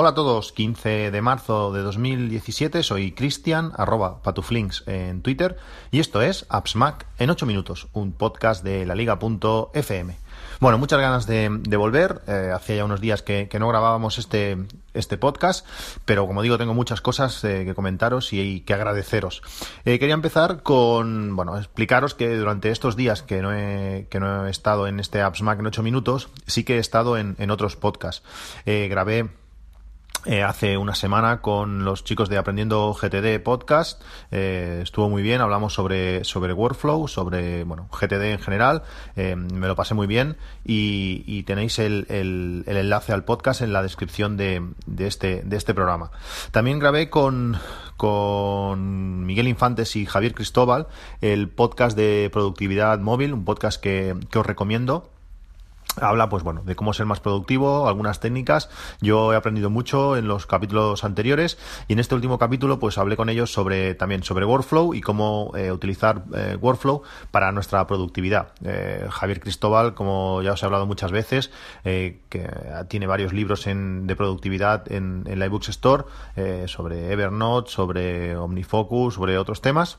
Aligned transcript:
Hola 0.00 0.10
a 0.10 0.14
todos, 0.14 0.52
15 0.52 1.10
de 1.10 1.22
marzo 1.22 1.72
de 1.72 1.82
2017, 1.82 2.84
soy 2.84 3.10
Cristian, 3.10 3.72
arroba 3.76 4.22
patuflinks 4.22 4.84
en 4.86 5.22
Twitter, 5.22 5.56
y 5.90 5.98
esto 5.98 6.22
es 6.22 6.46
AppsMac 6.50 7.06
en 7.18 7.30
8 7.30 7.46
minutos, 7.46 7.88
un 7.94 8.12
podcast 8.12 8.62
de 8.62 8.86
la 8.86 8.94
liga.fm. 8.94 10.16
Bueno, 10.60 10.78
muchas 10.78 11.00
ganas 11.00 11.26
de, 11.26 11.48
volver, 11.76 12.22
eh, 12.28 12.52
hacía 12.54 12.76
ya 12.76 12.84
unos 12.84 13.00
días 13.00 13.22
que, 13.22 13.48
no 13.58 13.66
grabábamos 13.66 14.18
este, 14.18 14.56
este 14.94 15.18
podcast, 15.18 15.66
pero 16.04 16.28
como 16.28 16.42
digo, 16.42 16.58
tengo 16.58 16.74
muchas 16.74 17.00
cosas 17.00 17.42
eh, 17.42 17.64
que 17.64 17.74
comentaros 17.74 18.32
y, 18.32 18.60
que 18.60 18.74
agradeceros. 18.74 19.42
Eh, 19.84 19.98
quería 19.98 20.14
empezar 20.14 20.62
con, 20.62 21.34
bueno, 21.34 21.58
explicaros 21.58 22.14
que 22.14 22.36
durante 22.36 22.70
estos 22.70 22.94
días 22.94 23.22
que 23.22 23.42
no 23.42 23.52
he, 23.52 24.06
estado 24.48 24.86
en 24.86 25.00
este 25.00 25.22
AppsMac 25.22 25.58
en 25.58 25.66
8 25.66 25.82
minutos, 25.82 26.28
sí 26.46 26.62
que 26.62 26.76
he 26.76 26.78
estado 26.78 27.18
en, 27.18 27.34
en 27.40 27.50
otros 27.50 27.74
podcasts. 27.74 28.22
grabé 28.64 29.28
eh, 30.24 30.42
hace 30.42 30.76
una 30.76 30.94
semana 30.94 31.40
con 31.40 31.84
los 31.84 32.04
chicos 32.04 32.28
de 32.28 32.38
Aprendiendo 32.38 32.92
GTD 32.92 33.42
Podcast. 33.42 34.02
Eh, 34.30 34.80
estuvo 34.82 35.08
muy 35.08 35.22
bien, 35.22 35.40
hablamos 35.40 35.74
sobre, 35.74 36.24
sobre 36.24 36.52
workflow, 36.52 37.08
sobre 37.08 37.64
bueno, 37.64 37.88
GTD 37.90 38.32
en 38.32 38.38
general. 38.38 38.82
Eh, 39.16 39.36
me 39.36 39.66
lo 39.68 39.76
pasé 39.76 39.94
muy 39.94 40.06
bien 40.06 40.36
y, 40.64 41.42
tenéis 41.44 41.78
el, 41.78 42.06
el, 42.08 42.64
enlace 42.66 43.12
al 43.12 43.24
podcast 43.24 43.62
en 43.62 43.72
la 43.72 43.82
descripción 43.82 44.36
de, 44.36 44.66
de, 44.86 45.06
este, 45.06 45.42
de 45.44 45.56
este 45.56 45.72
programa. 45.72 46.10
También 46.50 46.78
grabé 46.78 47.08
con, 47.08 47.56
con 47.96 49.24
Miguel 49.24 49.48
Infantes 49.48 49.96
y 49.96 50.04
Javier 50.04 50.34
Cristóbal 50.34 50.88
el 51.20 51.48
podcast 51.48 51.96
de 51.96 52.28
productividad 52.32 52.98
móvil, 52.98 53.32
un 53.32 53.44
podcast 53.44 53.80
que, 53.80 54.16
que 54.30 54.38
os 54.38 54.46
recomiendo 54.46 55.10
habla 56.00 56.28
pues 56.28 56.42
bueno 56.42 56.62
de 56.64 56.76
cómo 56.76 56.92
ser 56.92 57.06
más 57.06 57.20
productivo 57.20 57.88
algunas 57.88 58.20
técnicas. 58.20 58.68
Yo 59.00 59.32
he 59.32 59.36
aprendido 59.36 59.70
mucho 59.70 60.16
en 60.16 60.28
los 60.28 60.46
capítulos 60.46 61.04
anteriores 61.04 61.58
y 61.88 61.94
en 61.94 61.98
este 61.98 62.14
último 62.14 62.38
capítulo 62.38 62.78
pues 62.78 62.98
hablé 62.98 63.16
con 63.16 63.28
ellos 63.28 63.52
sobre 63.52 63.94
también 63.94 64.22
sobre 64.22 64.44
workflow 64.44 64.94
y 64.94 65.00
cómo 65.00 65.52
eh, 65.56 65.72
utilizar 65.72 66.24
eh, 66.34 66.56
workflow 66.60 67.02
para 67.30 67.52
nuestra 67.52 67.86
productividad. 67.86 68.52
Eh, 68.64 69.06
Javier 69.10 69.40
Cristóbal 69.40 69.94
como 69.94 70.42
ya 70.42 70.52
os 70.52 70.62
he 70.62 70.66
hablado 70.66 70.86
muchas 70.86 71.12
veces 71.12 71.50
que 71.84 72.50
tiene 72.88 73.06
varios 73.06 73.32
libros 73.32 73.66
en, 73.66 74.06
de 74.06 74.16
productividad 74.16 74.90
en, 74.92 75.24
en 75.26 75.38
la 75.38 75.46
ebooks 75.46 75.70
store 75.70 76.04
sobre 76.66 77.12
Evernote 77.12 77.70
sobre 77.70 78.36
OmniFocus 78.36 79.14
sobre 79.14 79.38
otros 79.38 79.60
temas 79.60 79.98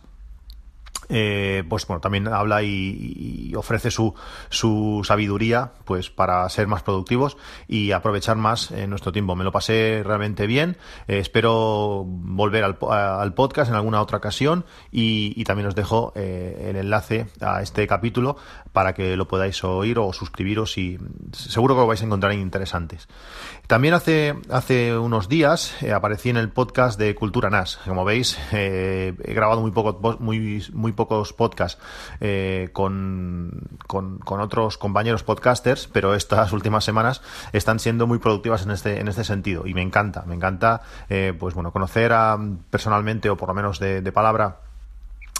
eh, 1.09 1.63
pues 1.67 1.87
bueno, 1.87 2.01
también 2.01 2.27
habla 2.27 2.61
y, 2.61 3.51
ofrece 3.55 3.89
su, 3.89 4.13
su, 4.49 5.01
sabiduría 5.03 5.71
pues 5.83 6.11
para 6.11 6.47
ser 6.49 6.67
más 6.67 6.83
productivos 6.83 7.35
y 7.67 7.91
aprovechar 7.91 8.37
más 8.37 8.71
eh, 8.71 8.85
nuestro 8.85 9.11
tiempo. 9.11 9.35
Me 9.35 9.43
lo 9.43 9.51
pasé 9.51 10.03
realmente 10.05 10.45
bien. 10.45 10.77
Eh, 11.07 11.17
espero 11.19 12.05
volver 12.05 12.63
al, 12.63 12.77
al, 12.89 13.33
podcast 13.33 13.69
en 13.69 13.75
alguna 13.75 14.01
otra 14.01 14.17
ocasión 14.17 14.65
y, 14.91 15.43
también 15.49 15.67
os 15.67 15.73
dejo 15.73 16.13
el 16.15 16.75
enlace 16.75 17.25
a 17.41 17.63
este 17.63 17.87
capítulo 17.87 18.37
para 18.71 18.93
que 18.93 19.17
lo 19.17 19.27
podáis 19.27 19.63
oír 19.63 19.97
o 19.97 20.13
suscribiros 20.13 20.77
y 20.77 20.99
seguro 21.31 21.73
que 21.73 21.81
lo 21.81 21.87
vais 21.87 22.03
a 22.03 22.05
encontrar 22.05 22.33
interesantes. 22.33 23.07
También 23.65 23.95
hace, 23.95 24.35
hace 24.51 24.95
unos 24.95 25.27
días 25.27 25.75
aparecí 25.91 26.29
en 26.29 26.37
el 26.37 26.49
podcast 26.49 26.99
de 26.99 27.15
Cultura 27.15 27.49
NAS. 27.49 27.77
Como 27.77 28.05
veis, 28.05 28.37
he 28.51 29.15
grabado 29.33 29.61
muy 29.61 29.71
poco, 29.71 30.17
muy, 30.19 30.63
muy 30.71 30.91
pocos 30.99 31.31
podcasts 31.31 31.81
eh, 32.19 32.71
con, 32.73 33.69
con, 33.87 34.19
otros 34.41 34.77
compañeros 34.77 35.23
podcasters, 35.23 35.87
pero 35.87 36.13
estas 36.13 36.51
últimas 36.57 36.83
semanas 36.83 37.21
están 37.53 37.79
siendo 37.79 38.05
muy 38.05 38.19
productivas 38.19 38.63
en 38.63 38.71
este, 38.71 38.99
en 38.99 39.07
este 39.07 39.23
sentido. 39.23 39.65
Y 39.65 39.73
me 39.73 39.81
encanta, 39.81 40.23
me 40.27 40.35
encanta 40.35 40.81
eh, 41.07 41.33
pues 41.39 41.55
bueno, 41.55 41.71
conocer 41.71 42.11
a, 42.11 42.37
personalmente 42.69 43.29
o 43.29 43.37
por 43.37 43.47
lo 43.47 43.53
menos 43.53 43.79
de, 43.79 44.01
de 44.01 44.11
palabra 44.11 44.59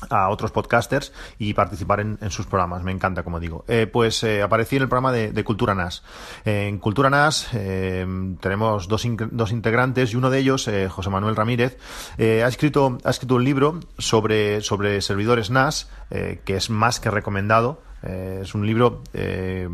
a 0.09 0.29
otros 0.29 0.51
podcasters 0.51 1.11
y 1.37 1.53
participar 1.53 1.99
en, 1.99 2.17
sus 2.29 2.45
programas. 2.45 2.83
Me 2.83 2.91
encanta, 2.91 3.23
como 3.23 3.39
digo. 3.39 3.65
Eh, 3.67 3.87
pues 3.91 4.23
eh, 4.23 4.41
aparecí 4.41 4.77
en 4.77 4.83
el 4.83 4.89
programa 4.89 5.11
de, 5.11 5.43
Cultura 5.43 5.73
NAS. 5.73 6.03
en 6.45 6.77
Cultura 6.77 7.09
NAS 7.09 7.49
eh, 7.53 8.05
tenemos 8.39 8.87
dos, 8.87 9.05
dos, 9.31 9.51
integrantes 9.51 10.13
y 10.13 10.15
uno 10.15 10.29
de 10.29 10.39
ellos, 10.39 10.69
José 10.89 11.09
Manuel 11.09 11.35
Ramírez, 11.35 11.77
ha, 12.17 12.47
escrito, 12.47 12.97
ha 13.03 13.09
escrito 13.09 13.35
un 13.35 13.43
libro 13.43 13.79
sobre, 13.97 14.61
sobre 14.61 15.01
servidores 15.01 15.49
NAS 15.49 15.89
que 16.09 16.55
es 16.55 16.69
más 16.69 16.99
que 16.99 17.09
recomendado. 17.09 17.81
es 18.03 18.53
un 18.53 18.65
libro 18.65 19.01
que 19.11 19.69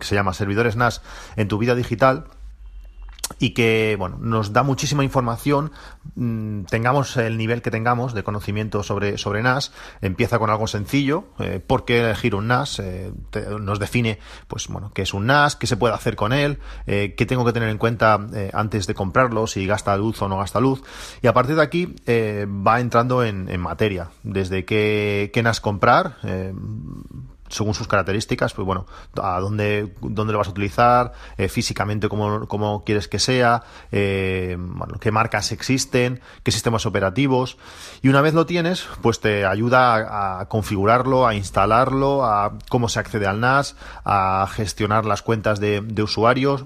se 0.00 0.14
llama 0.14 0.34
Servidores 0.34 0.76
NAS 0.76 1.02
en 1.36 1.48
tu 1.48 1.58
vida 1.58 1.74
digital 1.74 2.26
y 3.38 3.50
que 3.50 3.96
bueno 3.98 4.18
nos 4.20 4.52
da 4.52 4.62
muchísima 4.62 5.04
información 5.04 5.72
mm, 6.14 6.64
tengamos 6.64 7.16
el 7.16 7.36
nivel 7.36 7.62
que 7.62 7.70
tengamos 7.70 8.14
de 8.14 8.22
conocimiento 8.22 8.82
sobre, 8.82 9.18
sobre 9.18 9.42
NAS 9.42 9.72
empieza 10.00 10.38
con 10.38 10.50
algo 10.50 10.66
sencillo 10.66 11.24
eh, 11.38 11.60
por 11.64 11.84
qué 11.84 12.00
elegir 12.00 12.34
un 12.34 12.48
NAS 12.48 12.78
eh, 12.80 13.12
nos 13.60 13.78
define 13.78 14.18
pues 14.48 14.68
bueno 14.68 14.90
qué 14.94 15.02
es 15.02 15.14
un 15.14 15.26
NAS 15.26 15.56
qué 15.56 15.66
se 15.66 15.76
puede 15.76 15.94
hacer 15.94 16.16
con 16.16 16.32
él 16.32 16.58
eh, 16.86 17.14
qué 17.16 17.26
tengo 17.26 17.44
que 17.44 17.52
tener 17.52 17.68
en 17.68 17.78
cuenta 17.78 18.20
antes 18.52 18.86
de 18.86 18.94
comprarlo 18.94 19.46
si 19.46 19.66
gasta 19.66 19.96
luz 19.96 20.20
o 20.22 20.28
no 20.28 20.38
gasta 20.38 20.60
luz. 20.60 20.82
Y 21.22 21.26
a 21.26 21.32
partir 21.32 21.56
de 21.56 21.62
aquí 21.62 21.94
va 22.06 22.80
entrando 22.80 23.24
en, 23.24 23.48
en 23.48 23.60
materia. 23.60 24.10
Desde 24.22 24.64
qué, 24.64 25.30
qué 25.32 25.42
NAS 25.42 25.60
comprar 25.60 26.16
según 27.52 27.74
sus 27.74 27.86
características, 27.86 28.54
pues 28.54 28.64
bueno, 28.64 28.86
a 29.20 29.38
dónde, 29.38 29.92
dónde 30.00 30.32
lo 30.32 30.38
vas 30.38 30.48
a 30.48 30.52
utilizar, 30.52 31.12
eh, 31.36 31.48
físicamente 31.48 32.08
cómo, 32.08 32.48
cómo, 32.48 32.82
quieres 32.84 33.08
que 33.08 33.18
sea, 33.18 33.62
eh, 33.92 34.56
bueno, 34.58 34.94
qué 34.98 35.12
marcas 35.12 35.52
existen, 35.52 36.20
qué 36.42 36.50
sistemas 36.50 36.86
operativos. 36.86 37.58
Y 38.00 38.08
una 38.08 38.22
vez 38.22 38.32
lo 38.32 38.46
tienes, 38.46 38.86
pues 39.02 39.20
te 39.20 39.44
ayuda 39.44 40.40
a, 40.40 40.48
configurarlo, 40.48 41.26
a 41.26 41.34
instalarlo, 41.34 42.24
a 42.24 42.58
cómo 42.68 42.88
se 42.88 42.98
accede 42.98 43.26
al 43.26 43.40
NAS, 43.40 43.76
a 44.04 44.48
gestionar 44.50 45.04
las 45.04 45.22
cuentas 45.22 45.60
de, 45.60 45.82
de 45.82 46.02
usuarios, 46.02 46.64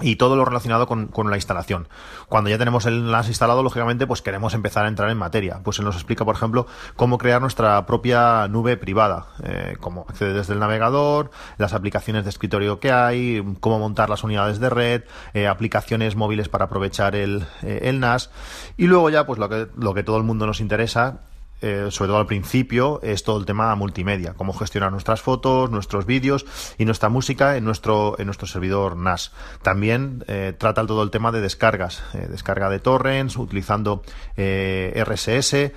y 0.00 0.16
todo 0.16 0.36
lo 0.36 0.44
relacionado 0.44 0.86
con, 0.86 1.30
la 1.30 1.36
instalación. 1.36 1.88
Cuando 2.28 2.50
ya 2.50 2.58
tenemos 2.58 2.86
el 2.86 3.10
NAS 3.10 3.28
instalado, 3.28 3.62
lógicamente, 3.62 4.06
pues 4.06 4.22
queremos 4.22 4.54
empezar 4.54 4.84
a 4.84 4.88
entrar 4.88 5.10
en 5.10 5.18
materia. 5.18 5.60
Pues 5.62 5.78
él 5.78 5.84
nos 5.84 5.96
explica, 5.96 6.24
por 6.24 6.36
ejemplo, 6.36 6.66
cómo 6.96 7.18
crear 7.18 7.40
nuestra 7.40 7.84
propia 7.86 8.46
nube 8.48 8.76
privada, 8.76 9.26
eh, 9.42 9.76
cómo 9.80 10.06
acceder 10.08 10.34
desde 10.34 10.54
el 10.54 10.60
navegador, 10.60 11.30
las 11.58 11.72
aplicaciones 11.72 12.24
de 12.24 12.30
escritorio 12.30 12.80
que 12.80 12.92
hay, 12.92 13.42
cómo 13.60 13.78
montar 13.78 14.08
las 14.08 14.24
unidades 14.24 14.60
de 14.60 14.70
red, 14.70 15.02
eh, 15.34 15.48
aplicaciones 15.48 16.16
móviles 16.16 16.48
para 16.48 16.66
aprovechar 16.66 17.16
el, 17.16 17.46
eh, 17.62 17.80
el 17.84 18.00
NAS. 18.00 18.30
Y 18.76 18.86
luego 18.86 19.10
ya, 19.10 19.26
pues 19.26 19.38
lo 19.38 19.48
que, 19.48 19.68
lo 19.76 19.94
que 19.94 20.02
todo 20.02 20.16
el 20.16 20.22
mundo 20.22 20.46
nos 20.46 20.60
interesa, 20.60 21.20
eh, 21.60 21.88
sobre 21.90 22.08
todo 22.08 22.18
al 22.18 22.26
principio, 22.26 23.00
es 23.02 23.22
todo 23.22 23.38
el 23.38 23.46
tema 23.46 23.74
multimedia, 23.74 24.34
cómo 24.34 24.52
gestionar 24.52 24.92
nuestras 24.92 25.22
fotos, 25.22 25.70
nuestros 25.70 26.06
vídeos 26.06 26.46
y 26.78 26.84
nuestra 26.84 27.08
música 27.08 27.56
en 27.56 27.64
nuestro, 27.64 28.16
en 28.18 28.26
nuestro 28.26 28.46
servidor 28.46 28.96
NAS. 28.96 29.32
También 29.62 30.24
eh, 30.28 30.54
trata 30.56 30.86
todo 30.86 31.02
el 31.02 31.10
tema 31.10 31.32
de 31.32 31.40
descargas, 31.40 32.02
eh, 32.14 32.26
descarga 32.30 32.70
de 32.70 32.78
torrents, 32.78 33.36
utilizando 33.36 34.02
RSS 34.36 35.72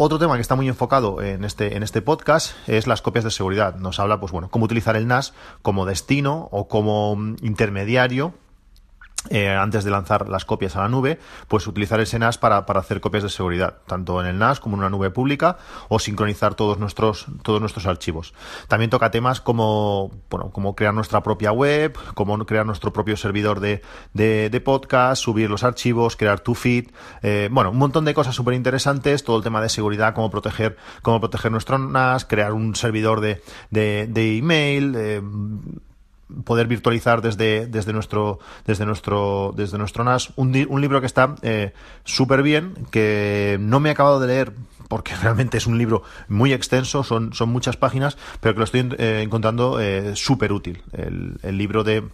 otro 0.00 0.20
tema 0.20 0.36
que 0.36 0.42
está 0.42 0.54
muy 0.54 0.68
enfocado 0.68 1.20
en 1.22 1.44
este, 1.44 1.76
en 1.76 1.82
este 1.82 2.02
podcast 2.02 2.54
es 2.68 2.86
las 2.86 3.02
copias 3.02 3.24
de 3.24 3.32
seguridad. 3.32 3.74
Nos 3.74 3.98
habla, 3.98 4.20
pues 4.20 4.30
bueno, 4.30 4.48
cómo 4.48 4.66
utilizar 4.66 4.94
el 4.94 5.08
NAS 5.08 5.34
como 5.60 5.86
destino 5.86 6.48
o 6.52 6.68
como 6.68 7.16
mm, 7.16 7.38
intermediario 7.42 8.32
eh, 9.30 9.50
antes 9.50 9.84
de 9.84 9.90
lanzar 9.90 10.28
las 10.28 10.44
copias 10.44 10.76
a 10.76 10.82
la 10.82 10.88
nube, 10.88 11.18
pues 11.48 11.66
utilizar 11.66 12.00
ese 12.00 12.18
NAS 12.18 12.38
para, 12.38 12.58
hacer 12.58 13.00
copias 13.00 13.22
de 13.22 13.28
seguridad, 13.28 13.78
tanto 13.86 14.20
en 14.20 14.26
el 14.26 14.38
NAS 14.38 14.60
como 14.60 14.76
en 14.76 14.80
una 14.80 14.90
nube 14.90 15.10
pública, 15.10 15.58
o 15.88 15.98
sincronizar 15.98 16.54
todos 16.54 16.78
nuestros, 16.78 17.26
todos 17.42 17.60
nuestros 17.60 17.86
archivos. 17.86 18.34
También 18.68 18.90
toca 18.90 19.10
temas 19.10 19.40
como, 19.40 20.10
bueno, 20.30 20.50
como 20.50 20.74
crear 20.74 20.94
nuestra 20.94 21.22
propia 21.22 21.52
web, 21.52 21.96
como 22.14 22.38
crear 22.46 22.66
nuestro 22.66 22.92
propio 22.92 23.16
servidor 23.16 23.60
de, 23.60 23.82
de, 24.12 24.60
podcast, 24.60 25.22
subir 25.22 25.48
los 25.48 25.62
archivos, 25.62 26.16
crear 26.16 26.40
tu 26.40 26.54
feed, 26.54 26.88
eh, 27.22 27.48
bueno, 27.50 27.70
un 27.70 27.78
montón 27.78 28.04
de 28.04 28.14
cosas 28.14 28.34
súper 28.34 28.54
interesantes, 28.54 29.22
todo 29.24 29.36
el 29.36 29.44
tema 29.44 29.60
de 29.60 29.68
seguridad, 29.68 30.14
cómo 30.14 30.30
proteger, 30.30 30.76
cómo 31.02 31.20
proteger 31.20 31.52
nuestro 31.52 31.78
NAS, 31.78 32.24
crear 32.24 32.52
un 32.52 32.74
servidor 32.74 33.20
de, 33.20 33.42
de, 33.70 34.06
de 34.08 34.36
email, 34.38 34.94
eh, 34.96 35.22
poder 36.44 36.66
virtualizar 36.66 37.22
desde, 37.22 37.66
desde 37.66 37.92
nuestro 37.92 38.38
desde 38.66 38.84
nuestro 38.86 39.52
desde 39.56 39.78
nuestro 39.78 40.04
NAS 40.04 40.32
un, 40.36 40.52
libro 40.52 41.00
que 41.00 41.06
está 41.06 41.36
eh, 41.42 41.72
súper 42.04 42.42
bien 42.42 42.74
que 42.90 43.56
no 43.60 43.80
me 43.80 43.88
he 43.88 43.92
acabado 43.92 44.20
de 44.20 44.26
leer 44.26 44.52
porque 44.88 45.14
realmente 45.22 45.58
es 45.58 45.66
un 45.66 45.78
libro 45.78 46.02
muy 46.28 46.52
extenso 46.52 47.02
son, 47.02 47.32
son 47.32 47.48
muchas 47.48 47.76
páginas 47.76 48.18
pero 48.40 48.54
que 48.54 48.58
lo 48.58 48.64
estoy 48.64 48.88
eh, 48.98 49.20
encontrando 49.22 49.80
eh, 49.80 50.14
súper 50.14 50.52
útil. 50.52 50.82
El 50.92 51.58
libro 51.58 51.84
de 51.84 52.04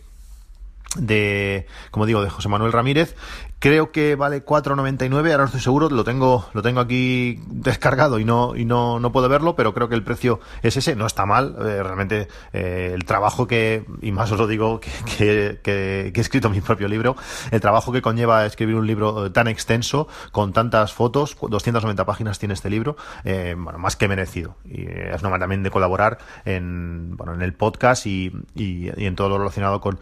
de, 0.97 1.67
como 1.91 2.07
digo, 2.07 2.23
de 2.23 2.31
José 2.31 2.49
Manuel 2.49 2.73
Ramírez. 2.73 3.15
Creo 3.61 3.93
que 3.93 4.15
vale 4.15 4.45
4.99, 4.45 5.15
ahora 5.17 5.39
no 5.39 5.45
estoy 5.47 5.61
seguro, 5.61 5.89
lo 5.89 6.05
tengo, 6.05 6.51
lo 6.53 6.61
tengo 6.61 6.81
aquí 6.81 7.41
descargado 7.49 8.19
y 8.19 8.25
no, 8.25 8.57
y 8.57 8.67
no, 8.67 9.01
no 9.01 9.11
puedo 9.11 9.29
verlo, 9.31 9.57
pero 9.57 9.73
creo 9.73 9.89
que 9.89 9.95
el 9.95 10.03
precio 10.03 10.41
es 10.63 10.77
ese, 10.77 10.97
no 10.97 11.07
está 11.07 11.25
mal, 11.25 11.57
eh, 11.59 11.83
realmente 11.83 12.29
eh, 12.53 12.93
el 12.95 13.07
trabajo 13.07 13.47
que, 13.47 13.87
y 14.03 14.13
más 14.13 14.31
os 14.33 14.39
lo 14.39 14.47
digo 14.47 14.81
que, 14.81 14.91
que, 15.17 15.61
que, 15.63 16.13
he 16.15 16.21
escrito 16.21 16.51
mi 16.51 16.61
propio 16.61 16.89
libro, 16.89 17.17
el 17.53 17.61
trabajo 17.63 17.91
que 17.91 18.03
conlleva 18.03 18.45
escribir 18.45 18.75
un 18.75 18.87
libro 18.87 19.33
tan 19.33 19.49
extenso, 19.49 20.09
con 20.31 20.53
tantas 20.53 20.93
fotos, 20.93 21.35
290 21.41 22.05
páginas 22.05 22.39
tiene 22.39 22.53
este 22.53 22.69
libro, 22.69 22.97
eh, 23.25 23.55
bueno, 23.57 23.79
más 23.79 23.97
que 23.97 24.09
merecido. 24.09 24.57
Y 24.65 24.83
es 24.87 25.21
una 25.21 25.31
manera 25.31 25.45
también 25.45 25.63
de 25.63 25.71
colaborar 25.71 26.19
en, 26.45 27.17
bueno, 27.17 27.35
en 27.35 27.43
el 27.43 27.55
podcast 27.55 28.07
y, 28.07 28.33
y, 28.55 28.91
en 29.05 29.17
todo 29.17 29.29
lo 29.29 29.39
relacionado 29.39 29.81
con, 29.81 29.99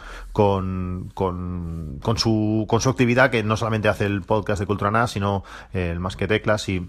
con, 1.14 1.98
con, 2.02 2.18
su, 2.18 2.66
con 2.68 2.80
su 2.80 2.88
actividad 2.88 3.30
que 3.30 3.42
no 3.42 3.56
solamente 3.56 3.88
hace 3.88 4.06
el 4.06 4.22
podcast 4.22 4.60
de 4.60 4.66
Cultura 4.66 4.90
NAS, 4.90 5.12
sino 5.12 5.44
eh, 5.72 5.90
el 5.90 6.00
Más 6.00 6.16
que 6.16 6.28
Teclas 6.28 6.68
y 6.68 6.88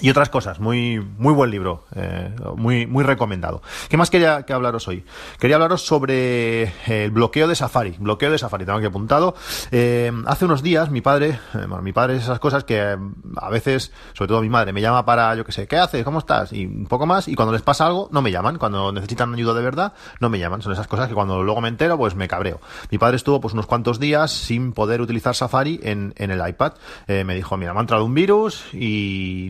y 0.00 0.10
otras 0.10 0.28
cosas. 0.28 0.60
Muy, 0.60 1.00
muy 1.18 1.32
buen 1.32 1.50
libro, 1.50 1.84
eh, 1.94 2.34
muy, 2.56 2.86
muy 2.86 3.04
recomendado. 3.04 3.62
¿Qué 3.88 3.96
más 3.96 4.10
quería 4.10 4.42
que 4.42 4.52
hablaros 4.52 4.88
hoy? 4.88 5.04
Quería 5.38 5.56
hablaros 5.56 5.82
sobre 5.82 6.72
el 6.86 7.10
bloqueo 7.10 7.46
de 7.46 7.54
Safari. 7.54 7.96
Bloqueo 7.98 8.30
de 8.30 8.38
Safari, 8.38 8.64
tengo 8.64 8.78
aquí 8.78 8.86
apuntado. 8.86 9.34
Eh, 9.70 10.12
hace 10.26 10.44
unos 10.46 10.62
días 10.62 10.90
mi 10.90 11.00
padre, 11.00 11.38
eh, 11.54 11.66
bueno, 11.68 11.82
mi 11.82 11.92
padre 11.92 12.16
es 12.16 12.24
esas 12.24 12.40
cosas 12.40 12.64
que 12.64 12.80
eh, 12.80 12.96
a 13.36 13.50
veces, 13.50 13.92
sobre 14.14 14.28
todo 14.28 14.42
mi 14.42 14.48
madre, 14.48 14.72
me 14.72 14.80
llama 14.80 15.04
para, 15.04 15.34
yo 15.36 15.44
qué 15.44 15.52
sé, 15.52 15.68
¿qué 15.68 15.76
haces? 15.76 16.04
¿Cómo 16.04 16.18
estás? 16.18 16.52
Y 16.52 16.66
un 16.66 16.86
poco 16.86 17.06
más. 17.06 17.28
Y 17.28 17.34
cuando 17.34 17.52
les 17.52 17.62
pasa 17.62 17.86
algo, 17.86 18.08
no 18.10 18.20
me 18.20 18.32
llaman. 18.32 18.58
Cuando 18.58 18.92
necesitan 18.92 19.32
ayuda 19.34 19.54
de 19.54 19.62
verdad, 19.62 19.92
no 20.20 20.28
me 20.28 20.38
llaman. 20.38 20.60
Son 20.60 20.72
esas 20.72 20.88
cosas 20.88 21.08
que 21.08 21.14
cuando 21.14 21.42
luego 21.42 21.60
me 21.60 21.68
entero, 21.68 21.96
pues 21.96 22.14
me 22.14 22.26
cabreo. 22.26 22.60
Mi 22.90 22.98
padre 22.98 23.16
estuvo 23.16 23.40
pues 23.40 23.54
unos 23.54 23.66
cuantos 23.66 24.00
días 24.00 24.32
sin 24.32 24.72
poder 24.72 25.00
utilizar 25.00 25.34
Safari 25.34 25.80
en, 25.82 26.14
en 26.16 26.30
el 26.30 26.46
iPad. 26.46 26.74
me 27.06 27.34
dijo, 27.34 27.56
mira, 27.56 27.72
me 27.72 27.78
ha 27.78 27.82
entrado 27.82 28.04
un 28.04 28.14
virus 28.14 28.64
y 28.72 29.48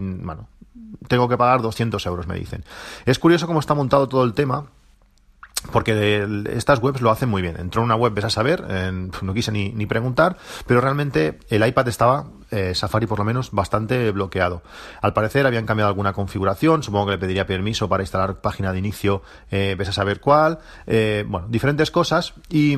tengo 1.08 1.28
que 1.28 1.36
pagar 1.36 1.62
200 1.62 2.04
euros, 2.06 2.26
me 2.26 2.34
dicen. 2.36 2.64
Es 3.06 3.18
curioso 3.18 3.46
cómo 3.46 3.60
está 3.60 3.74
montado 3.74 4.08
todo 4.08 4.24
el 4.24 4.34
tema. 4.34 4.66
Porque 5.72 6.44
estas 6.50 6.78
webs 6.80 7.00
lo 7.00 7.10
hacen 7.10 7.28
muy 7.28 7.40
bien. 7.40 7.56
Entró 7.58 7.80
en 7.80 7.86
una 7.86 7.96
web, 7.96 8.12
ves 8.12 8.26
a 8.26 8.30
saber, 8.30 8.64
no 9.22 9.34
quise 9.34 9.50
ni, 9.50 9.70
ni, 9.70 9.86
preguntar, 9.86 10.36
pero 10.66 10.80
realmente 10.80 11.38
el 11.48 11.66
iPad 11.66 11.88
estaba, 11.88 12.26
eh, 12.50 12.74
Safari 12.74 13.06
por 13.06 13.18
lo 13.18 13.24
menos, 13.24 13.50
bastante 13.50 14.10
bloqueado. 14.10 14.62
Al 15.00 15.14
parecer 15.14 15.46
habían 15.46 15.66
cambiado 15.66 15.88
alguna 15.88 16.12
configuración, 16.12 16.82
supongo 16.82 17.06
que 17.06 17.12
le 17.12 17.18
pediría 17.18 17.46
permiso 17.46 17.88
para 17.88 18.02
instalar 18.02 18.40
página 18.40 18.72
de 18.72 18.78
inicio, 18.78 19.22
eh, 19.50 19.74
ves 19.78 19.88
a 19.88 19.92
saber 19.92 20.20
cuál, 20.20 20.58
eh, 20.86 21.24
bueno, 21.26 21.48
diferentes 21.48 21.90
cosas 21.90 22.34
y 22.50 22.76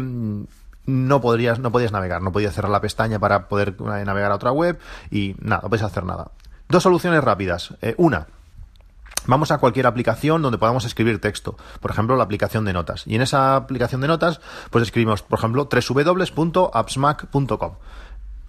no 0.86 1.20
podrías, 1.20 1.58
no 1.58 1.72
podías 1.72 1.92
navegar, 1.92 2.22
no 2.22 2.32
podías 2.32 2.54
cerrar 2.54 2.70
la 2.70 2.80
pestaña 2.80 3.18
para 3.18 3.48
poder 3.48 3.80
navegar 3.80 4.30
a 4.30 4.36
otra 4.36 4.52
web 4.52 4.78
y 5.10 5.34
nada, 5.40 5.62
no 5.62 5.68
podías 5.68 5.86
hacer 5.86 6.04
nada. 6.04 6.30
Dos 6.68 6.82
soluciones 6.82 7.22
rápidas. 7.22 7.74
Eh, 7.80 7.94
una, 7.96 8.26
vamos 9.26 9.52
a 9.52 9.58
cualquier 9.58 9.86
aplicación 9.86 10.42
donde 10.42 10.58
podamos 10.58 10.84
escribir 10.84 11.20
texto, 11.20 11.56
por 11.80 11.92
ejemplo 11.92 12.16
la 12.16 12.24
aplicación 12.24 12.64
de 12.64 12.72
notas. 12.72 13.04
Y 13.06 13.14
en 13.14 13.22
esa 13.22 13.54
aplicación 13.54 14.00
de 14.00 14.08
notas, 14.08 14.40
pues 14.70 14.82
escribimos, 14.82 15.22
por 15.22 15.38
ejemplo, 15.38 15.68
www.appsmac.com. 15.70 17.72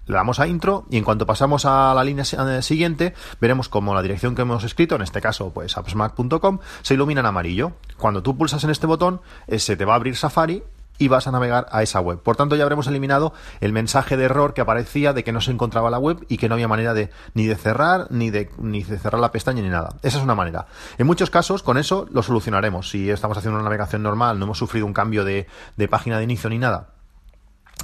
Le 0.06 0.14
damos 0.14 0.40
a 0.40 0.48
intro 0.48 0.86
y 0.90 0.96
en 0.96 1.04
cuanto 1.04 1.26
pasamos 1.26 1.66
a 1.66 1.92
la 1.94 2.02
línea 2.02 2.24
eh, 2.24 2.62
siguiente, 2.62 3.14
veremos 3.40 3.68
como 3.68 3.94
la 3.94 4.02
dirección 4.02 4.34
que 4.34 4.42
hemos 4.42 4.64
escrito, 4.64 4.96
en 4.96 5.02
este 5.02 5.20
caso 5.20 5.52
pues 5.52 5.76
appsmac.com, 5.76 6.60
se 6.82 6.94
ilumina 6.94 7.20
en 7.20 7.26
amarillo. 7.26 7.72
Cuando 7.98 8.22
tú 8.22 8.36
pulsas 8.36 8.64
en 8.64 8.70
este 8.70 8.86
botón, 8.86 9.20
eh, 9.46 9.58
se 9.58 9.76
te 9.76 9.84
va 9.84 9.92
a 9.92 9.96
abrir 9.96 10.16
Safari 10.16 10.64
y 10.98 11.08
vas 11.08 11.26
a 11.26 11.32
navegar 11.32 11.66
a 11.70 11.82
esa 11.82 12.00
web. 12.00 12.20
Por 12.20 12.36
tanto, 12.36 12.56
ya 12.56 12.64
habremos 12.64 12.86
eliminado 12.86 13.32
el 13.60 13.72
mensaje 13.72 14.16
de 14.16 14.24
error 14.24 14.54
que 14.54 14.60
aparecía 14.60 15.12
de 15.12 15.24
que 15.24 15.32
no 15.32 15.40
se 15.40 15.50
encontraba 15.50 15.90
la 15.90 15.98
web 15.98 16.24
y 16.28 16.36
que 16.36 16.48
no 16.48 16.54
había 16.54 16.68
manera 16.68 16.94
de 16.94 17.10
ni 17.34 17.46
de 17.46 17.56
cerrar 17.56 18.08
ni 18.10 18.30
de 18.30 18.50
ni 18.58 18.82
de 18.82 18.98
cerrar 18.98 19.20
la 19.20 19.32
pestaña 19.32 19.62
ni 19.62 19.68
nada. 19.68 19.96
Esa 20.02 20.18
es 20.18 20.24
una 20.24 20.34
manera. 20.34 20.66
En 20.98 21.06
muchos 21.06 21.30
casos, 21.30 21.62
con 21.62 21.78
eso 21.78 22.06
lo 22.10 22.22
solucionaremos. 22.22 22.90
Si 22.90 23.10
estamos 23.10 23.38
haciendo 23.38 23.58
una 23.58 23.64
navegación 23.64 24.02
normal, 24.02 24.38
no 24.38 24.44
hemos 24.44 24.58
sufrido 24.58 24.86
un 24.86 24.92
cambio 24.92 25.24
de, 25.24 25.46
de 25.76 25.88
página 25.88 26.18
de 26.18 26.24
inicio 26.24 26.50
ni 26.50 26.58
nada, 26.58 26.88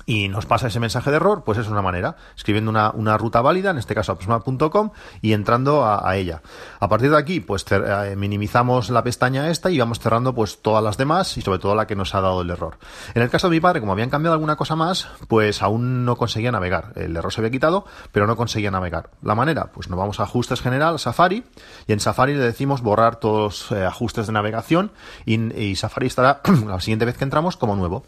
y 0.06 0.28
nos 0.28 0.46
pasa 0.46 0.66
ese 0.66 0.80
mensaje 0.80 1.10
de 1.10 1.16
error, 1.16 1.44
pues 1.44 1.58
es 1.58 1.68
una 1.68 1.82
manera, 1.82 2.16
escribiendo 2.36 2.70
una, 2.70 2.90
una 2.90 3.16
ruta 3.16 3.40
válida, 3.40 3.70
en 3.70 3.78
este 3.78 3.94
caso 3.94 4.12
appsmap.com, 4.12 4.90
y 5.22 5.32
entrando 5.32 5.84
a, 5.84 6.16
ella. 6.16 6.42
A 6.80 6.88
partir 6.88 7.10
de 7.10 7.18
aquí, 7.18 7.40
pues 7.40 7.64
eh, 7.70 8.14
minimizamos 8.16 8.90
la 8.90 9.02
pestaña 9.02 9.50
esta 9.50 9.70
y 9.70 9.78
vamos 9.78 9.98
cerrando 9.98 10.34
pues 10.34 10.60
todas 10.62 10.84
las 10.84 10.96
demás 10.96 11.36
y 11.36 11.42
sobre 11.42 11.58
todo 11.58 11.74
la 11.74 11.86
que 11.86 11.96
nos 11.96 12.14
ha 12.14 12.20
dado 12.20 12.42
el 12.42 12.50
error. 12.50 12.78
En 13.14 13.22
el 13.22 13.30
caso 13.30 13.48
de 13.48 13.56
mi 13.56 13.60
padre, 13.60 13.80
como 13.80 13.92
habían 13.92 14.10
cambiado 14.10 14.34
alguna 14.34 14.56
cosa 14.56 14.76
más, 14.76 15.08
pues 15.28 15.62
aún 15.62 16.04
no 16.04 16.16
conseguía 16.16 16.52
navegar. 16.52 16.92
El 16.96 17.16
error 17.16 17.32
se 17.32 17.40
había 17.40 17.50
quitado, 17.50 17.86
pero 18.12 18.26
no 18.26 18.36
conseguía 18.36 18.70
navegar. 18.70 19.10
La 19.22 19.34
manera, 19.34 19.70
pues 19.72 19.88
nos 19.88 19.98
vamos 19.98 20.20
a 20.20 20.24
ajustes 20.24 20.60
general, 20.60 20.98
Safari, 20.98 21.44
y 21.86 21.92
en 21.92 22.00
Safari 22.00 22.34
le 22.34 22.40
decimos 22.40 22.82
borrar 22.82 23.16
todos 23.16 23.70
los 23.70 23.72
eh, 23.72 23.84
ajustes 23.84 24.26
de 24.26 24.32
navegación 24.32 24.92
y 25.24 25.76
Safari 25.76 26.06
estará 26.06 26.40
la 26.66 26.80
siguiente 26.80 27.04
vez 27.04 27.16
que 27.16 27.24
entramos 27.24 27.56
como 27.56 27.76
nuevo 27.76 28.04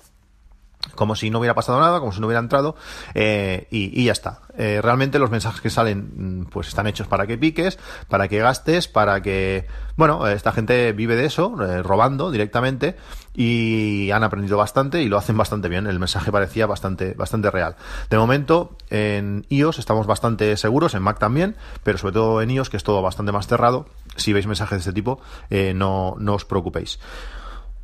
como 0.97 1.15
si 1.15 1.31
no 1.31 1.39
hubiera 1.39 1.55
pasado 1.55 1.81
nada, 1.81 2.01
como 2.01 2.13
si 2.13 2.21
no 2.21 2.27
hubiera 2.27 2.41
entrado, 2.41 2.75
eh, 3.15 3.69
y, 3.71 4.05
ya 4.05 4.13
está. 4.13 4.41
Eh, 4.59 4.81
realmente 4.83 5.19
los 5.19 5.31
mensajes 5.31 5.61
que 5.61 5.71
salen, 5.71 6.41
mm, 6.41 6.45
pues 6.47 6.69
están 6.69 6.87
hechos 6.87 7.07
para 7.07 7.27
que 7.27 7.39
piques, 7.39 7.79
para 8.09 8.27
que 8.29 8.39
gastes, 8.39 8.89
para 8.89 9.21
que, 9.23 9.67
bueno, 9.97 10.27
esta 10.27 10.53
gente 10.53 10.93
vive 10.93 11.15
de 11.15 11.27
eso, 11.27 11.55
eh, 11.63 11.83
robando 11.83 12.31
directamente, 12.31 12.97
y 13.35 14.11
han 14.13 14.25
aprendido 14.25 14.57
bastante 14.57 15.03
y 15.03 15.09
lo 15.09 15.19
hacen 15.19 15.37
bastante 15.37 15.69
bien. 15.69 15.87
El 15.87 15.99
mensaje 15.99 16.33
parecía 16.33 16.67
bastante, 16.67 17.13
bastante 17.13 17.51
real. 17.51 17.77
De 18.09 18.17
momento, 18.17 18.77
en 18.89 19.45
iOS 19.51 19.79
estamos 19.79 20.07
bastante 20.07 20.57
seguros, 20.57 20.95
en 20.95 21.03
Mac 21.03 21.19
también, 21.19 21.55
pero 21.85 21.99
sobre 21.99 22.15
todo 22.15 22.41
en 22.41 22.51
iOS, 22.51 22.71
que 22.71 22.79
es 22.79 22.85
todo 22.85 23.03
bastante 23.03 23.33
más 23.33 23.47
cerrado. 23.47 23.87
Si 24.17 24.33
veis 24.33 24.47
mensajes 24.47 24.79
de 24.79 24.81
este 24.81 24.93
tipo, 24.95 25.21
no, 25.51 26.17
no 26.19 26.35
os 26.35 26.47
preocupéis. 26.47 26.99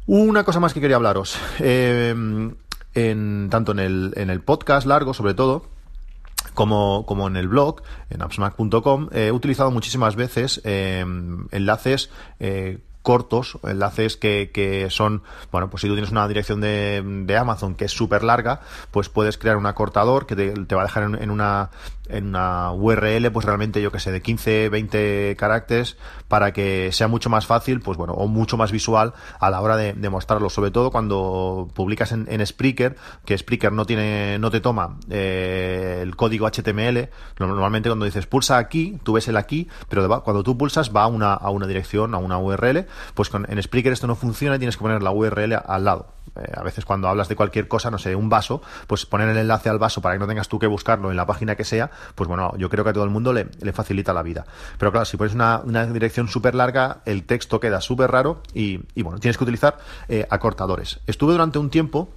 Una 0.07 0.43
cosa 0.45 0.59
más 0.59 0.75
que 0.75 0.81
quería 0.81 0.97
hablaros. 0.97 1.37
Eh, 1.61 2.15
en, 2.95 3.49
tanto 3.51 3.73
en 3.73 3.79
el, 3.79 4.13
en 4.17 4.31
el 4.31 4.41
podcast 4.41 4.87
largo, 4.87 5.15
sobre 5.15 5.35
todo, 5.35 5.67
como, 6.55 7.07
como 7.07 7.27
en 7.29 7.37
el 7.37 7.49
blog, 7.49 7.83
en 8.11 8.23
appsmac.com, 8.23 9.09
he 9.13 9.31
utilizado 9.31 9.71
muchísimas 9.71 10.17
veces 10.17 10.61
eh, 10.65 11.05
enlaces 11.51 12.11
eh, 12.41 12.79
cortos, 13.03 13.59
enlaces 13.65 14.17
que, 14.17 14.51
que 14.53 14.89
son, 14.91 15.23
bueno, 15.51 15.71
pues 15.71 15.83
si 15.83 15.89
tú 15.89 15.95
tienes 15.95 16.11
una 16.11 16.27
dirección 16.29 16.61
de, 16.61 17.03
de 17.05 17.37
Amazon 17.37 17.75
que 17.75 17.85
es 17.87 17.93
súper 17.93 18.23
larga, 18.23 18.61
pues 18.91 19.09
puedes 19.09 19.39
crear 19.39 19.57
un 19.57 19.67
acortador 19.67 20.27
que 20.27 20.37
te, 20.37 20.75
va 20.75 20.83
a 20.83 20.85
dejar 20.85 21.05
en, 21.05 21.23
en, 21.23 21.31
una 21.31 21.71
en 22.09 22.27
una 22.29 22.73
URL, 22.73 23.31
pues 23.31 23.47
realmente 23.47 23.81
yo 23.81 23.91
que 23.93 24.01
sé, 24.01 24.13
de 24.13 24.21
15, 24.21 24.69
20 24.69 25.37
caracteres 25.39 25.97
para 26.29 26.53
que 26.53 26.91
sea 26.93 27.09
mucho 27.09 27.31
más 27.31 27.47
fácil, 27.47 27.81
pues 27.81 27.97
bueno, 27.97 28.13
o 28.15 28.27
mucho 28.27 28.57
más 28.57 28.73
visual 28.73 29.15
a 29.39 29.51
la 29.51 29.61
hora 29.61 29.77
de, 29.77 29.93
de 29.93 30.11
mostrarlo, 30.11 30.51
sobre 30.51 30.71
todo 30.71 30.91
cuando 30.91 31.69
publicas 31.75 32.13
en, 32.13 32.27
en, 32.29 32.45
Spreaker, 32.45 32.97
que 33.25 33.37
Spreaker 33.37 33.73
no 33.73 33.87
tiene, 33.87 34.39
no 34.39 34.51
te 34.51 34.61
toma 34.61 34.99
eh, 35.11 36.01
el 36.03 36.17
código 36.17 36.47
HTML, 36.47 37.09
normalmente 37.39 37.89
cuando 37.89 38.05
dices 38.05 38.27
pulsa 38.27 38.59
aquí, 38.59 38.99
tú 39.03 39.15
ves 39.15 39.29
el 39.29 39.37
aquí, 39.37 39.69
pero 39.89 40.23
cuando 40.23 40.43
tú 40.43 40.59
pulsas 40.59 40.95
va 40.95 41.05
a 41.05 41.07
una, 41.07 41.35
a 41.35 41.51
una 41.51 41.67
dirección, 41.67 42.15
a 42.15 42.19
una 42.19 42.39
URL, 42.39 42.87
pues 43.15 43.29
con, 43.29 43.47
en 43.51 43.63
Spreaker 43.63 43.93
esto 43.93 44.07
no 44.07 44.17
funciona 44.17 44.57
y 44.57 44.59
tienes 44.59 44.77
que 44.77 44.83
poner 44.83 45.03
la 45.03 45.11
URL 45.11 45.55
al 45.65 45.85
lado. 45.85 46.09
Eh, 46.37 46.53
a 46.55 46.63
veces 46.63 46.85
cuando 46.85 47.09
hablas 47.09 47.29
de 47.29 47.37
cualquier 47.37 47.69
cosa, 47.69 47.91
no 47.91 47.99
sé, 47.99 48.15
un 48.15 48.29
vaso, 48.29 48.63
pues 48.87 49.05
poner 49.05 49.29
el 49.29 49.37
enlace 49.37 49.69
al 49.69 49.79
vaso 49.79 50.01
para 50.01 50.15
que 50.15 50.19
no 50.19 50.27
tengas 50.27 50.49
tú 50.49 50.59
que 50.59 50.67
buscarlo 50.67 51.11
en 51.11 51.17
la 51.17 51.27
página 51.27 51.57
que 51.57 51.65
sea, 51.65 51.91
pues 52.15 52.29
bueno, 52.29 52.55
yo 52.57 52.71
creo 52.71 52.85
que 52.85 52.91
a 52.91 52.93
todo 52.93 53.05
el 53.05 53.11
mundo 53.11 53.33
le, 53.33 53.49
le 53.61 53.73
facilita 53.73 54.13
la 54.13 54.23
vida. 54.23 54.47
Pero 54.79 54.91
claro, 54.93 55.05
si 55.05 55.17
pones 55.17 55.35
una, 55.35 55.63
dirección 55.87 56.29
súper 56.29 56.55
larga, 56.55 57.03
el 57.05 57.25
texto 57.25 57.61
queda 57.61 57.81
súper 57.81 58.11
raro 58.11 58.43
y, 58.55 58.81
y, 58.95 59.03
bueno, 59.03 59.19
tienes 59.19 59.37
que 59.37 59.45
utilizar 59.45 59.79
eh, 60.09 60.27
acortadores. 60.31 61.01
Estuve 61.07 61.33
durante 61.33 61.59
un 61.59 61.71
tiempo 61.71 62.09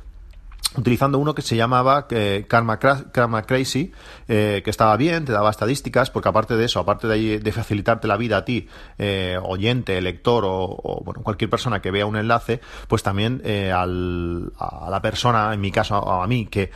utilizando 0.78 1.20
uno 1.20 1.36
que 1.36 1.42
se 1.42 1.56
llamaba 1.56 2.08
eh, 2.10 2.46
Karma, 2.48 2.78
Crazy, 2.80 3.92
eh, 4.28 4.62
que 4.64 4.70
estaba 4.70 4.96
bien, 4.98 5.26
te 5.26 5.32
daba 5.32 5.50
estadísticas, 5.50 6.10
porque 6.10 6.30
aparte 6.30 6.56
de 6.56 6.66
eso, 6.66 6.80
aparte 6.80 7.08
de, 7.08 7.52
facilitarte 7.52 8.08
la 8.08 8.18
vida 8.18 8.38
a 8.38 8.46
ti, 8.46 8.68
eh, 8.98 9.38
oyente, 9.42 10.02
lector 10.02 10.44
o, 10.46 11.02
bueno, 11.06 11.22
cualquier 11.24 11.50
persona 11.50 11.82
que 11.82 11.92
vea 11.92 12.06
un 12.06 12.18
enlace, 12.18 12.60
pues 12.88 13.04
también 13.04 13.42
eh, 13.46 13.72
al, 13.72 14.52
a 14.60 14.90
la 14.90 15.02
persona, 15.02 15.54
en 15.54 15.62
mi 15.62 15.72
caso 15.72 15.96
a, 15.96 16.24
a 16.24 16.28
mí, 16.28 16.48
que 16.48 16.72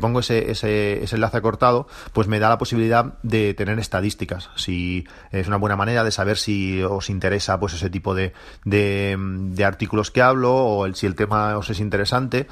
pongo 0.00 0.20
ese, 0.20 0.50
ese, 0.50 1.02
ese, 1.02 1.16
enlace 1.16 1.40
cortado, 1.40 1.86
pues 2.12 2.28
me 2.28 2.38
da 2.38 2.48
la 2.48 2.58
posibilidad 2.58 3.18
de 3.22 3.54
tener 3.54 3.78
estadísticas. 3.78 4.50
Si 4.56 5.06
es 5.30 5.46
una 5.48 5.56
buena 5.56 5.76
manera 5.76 6.04
de 6.04 6.10
saber 6.10 6.36
si 6.36 6.82
os 6.82 7.10
interesa 7.10 7.58
pues 7.60 7.74
ese 7.74 7.90
tipo 7.90 8.14
de, 8.14 8.32
de, 8.64 9.16
de 9.18 9.64
artículos 9.64 10.10
que 10.10 10.22
hablo 10.22 10.54
o 10.54 10.86
el, 10.86 10.94
si 10.94 11.06
el 11.06 11.14
tema 11.14 11.56
os 11.56 11.70
es 11.70 11.80
interesante 11.80 12.46